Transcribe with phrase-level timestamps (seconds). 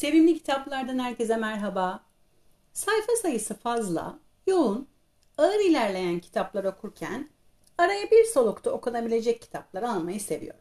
[0.00, 2.04] Sevimli kitaplardan herkese merhaba.
[2.72, 4.88] Sayfa sayısı fazla, yoğun,
[5.38, 7.28] ağır ilerleyen kitaplar okurken
[7.78, 10.60] araya bir solukta okunabilecek kitapları almayı seviyorum.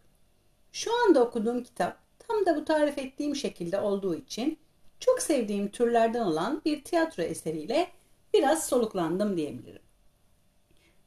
[0.71, 4.60] Şu anda okuduğum kitap tam da bu tarif ettiğim şekilde olduğu için
[4.99, 7.92] çok sevdiğim türlerden olan bir tiyatro eseriyle
[8.33, 9.83] biraz soluklandım diyebilirim.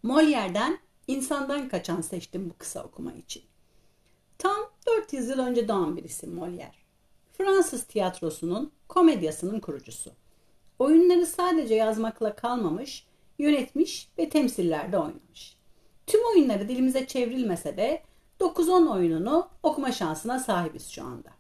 [0.05, 3.43] Molière'den İnsandan Kaçan seçtim bu kısa okuma için.
[4.39, 6.82] Tam 400 yıl önce doğan bir isim Molière.
[7.33, 10.11] Fransız tiyatrosunun, komedyasının kurucusu.
[10.79, 13.07] Oyunları sadece yazmakla kalmamış,
[13.39, 15.57] yönetmiş ve temsillerde oynamış.
[16.07, 18.03] Tüm oyunları dilimize çevrilmese de
[18.41, 21.31] 9-10 oyununu okuma şansına sahibiz şu anda.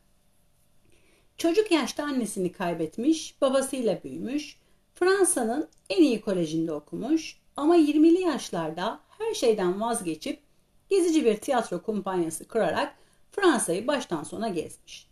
[1.36, 4.58] Çocuk yaşta annesini kaybetmiş, babasıyla büyümüş,
[4.94, 10.40] Fransa'nın en iyi kolejinde okumuş ama 20'li yaşlarda her şeyden vazgeçip
[10.88, 12.94] gezici bir tiyatro kumpanyası kurarak
[13.32, 15.11] Fransa'yı baştan sona gezmiş.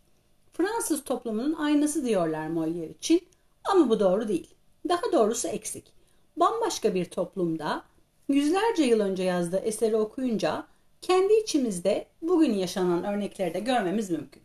[0.61, 3.29] Fransız toplumunun aynası diyorlar Molière için
[3.65, 4.55] ama bu doğru değil.
[4.89, 5.93] Daha doğrusu eksik.
[6.37, 7.83] Bambaşka bir toplumda
[8.29, 10.67] yüzlerce yıl önce yazdığı eseri okuyunca
[11.03, 14.43] kendi içimizde bugün yaşanan örnekleri de görmemiz mümkün.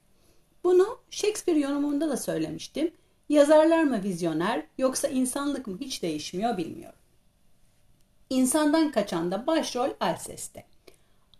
[0.63, 2.91] Bunu Shakespeare yorumunda da söylemiştim.
[3.29, 6.99] Yazarlar mı vizyoner yoksa insanlık mı hiç değişmiyor bilmiyorum.
[8.29, 10.65] İnsandan kaçan da başrol Alceste.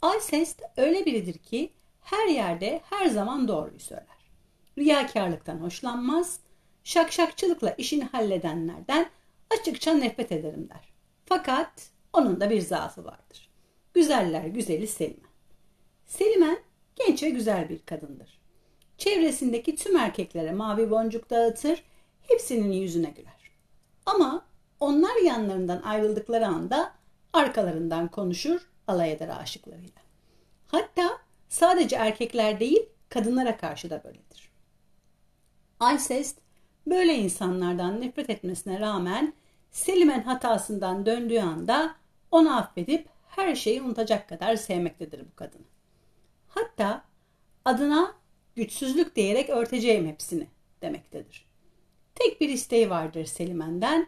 [0.02, 1.70] Alceste öyle biridir ki
[2.02, 4.15] her yerde her zaman doğruyu söyler
[4.78, 6.40] riyakarlıktan hoşlanmaz,
[6.84, 9.09] şakşakçılıkla işini halledenlerden
[9.50, 10.94] açıkça nefret ederim der.
[11.26, 13.50] Fakat onun da bir zaafı vardır.
[13.94, 15.30] Güzeller güzeli Selimen.
[16.06, 16.58] Selimen
[16.96, 18.40] genç ve güzel bir kadındır.
[18.98, 21.84] Çevresindeki tüm erkeklere mavi boncuk dağıtır,
[22.22, 23.52] hepsinin yüzüne güler.
[24.06, 24.46] Ama
[24.80, 26.94] onlar yanlarından ayrıldıkları anda
[27.34, 30.02] arkalarından konuşur, alay eder aşıklarıyla.
[30.68, 31.18] Hatta
[31.50, 34.52] sadece erkekler değil, kadınlara karşı da böyledir.
[35.80, 36.38] Alcest
[36.88, 39.34] böyle insanlardan nefret etmesine rağmen
[39.72, 41.95] Selim'in hatasından döndüğü anda
[42.31, 45.66] onu affedip her şeyi unutacak kadar sevmektedir bu kadını.
[46.47, 47.03] Hatta
[47.66, 48.16] adına
[48.56, 50.47] güçsüzlük diyerek örteceğim hepsini
[50.81, 51.46] demektedir.
[52.16, 54.07] Tek bir isteği vardır Selimen'den,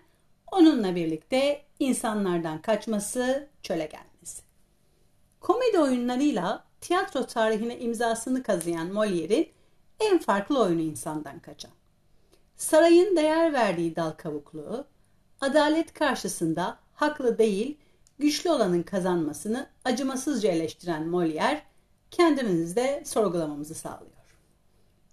[0.52, 4.42] onunla birlikte insanlardan kaçması, çöle gelmesi.
[5.40, 9.57] Komedi oyunlarıyla tiyatro tarihine imzasını kazıyan Molière'in
[10.00, 11.72] en farklı oyunu insandan kaçan.
[12.56, 14.86] Sarayın değer verdiği dal kavukluğu,
[15.42, 17.78] adalet karşısında haklı değil,
[18.20, 21.60] güçlü olanın kazanmasını acımasızca eleştiren Molière,
[22.12, 24.12] kendimizde sorgulamamızı sağlıyor.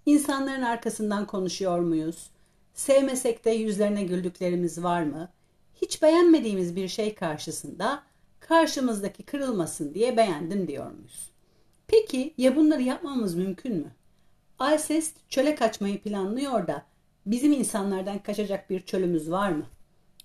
[0.05, 2.29] İnsanların arkasından konuşuyor muyuz?
[2.73, 5.29] Sevmesek de yüzlerine güldüklerimiz var mı?
[5.81, 8.03] Hiç beğenmediğimiz bir şey karşısında
[8.39, 11.31] karşımızdaki kırılmasın diye beğendim diyor muyuz?
[11.87, 13.91] Peki ya bunları yapmamız mümkün mü?
[14.59, 16.85] Alcest çöle kaçmayı planlıyor da
[17.25, 19.65] bizim insanlardan kaçacak bir çölümüz var mı?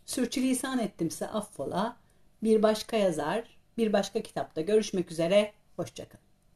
[0.06, 1.96] Sürçülisan ettimse affola.
[2.42, 3.44] Bir başka yazar,
[3.78, 5.52] bir başka kitapta görüşmek üzere.
[5.76, 6.29] Hoşçakalın.